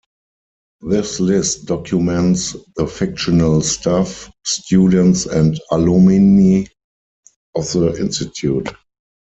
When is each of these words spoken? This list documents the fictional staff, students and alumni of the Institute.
This 0.81 1.19
list 1.19 1.67
documents 1.67 2.55
the 2.75 2.87
fictional 2.87 3.61
staff, 3.61 4.31
students 4.43 5.27
and 5.27 5.59
alumni 5.69 6.63
of 7.53 7.71
the 7.73 7.95
Institute. 7.99 8.69